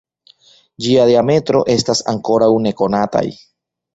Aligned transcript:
Ĝia 0.85 1.03
diametro 1.09 1.61
estas 1.75 2.01
ankoraŭ 2.13 2.49
nekonataj. 2.65 3.25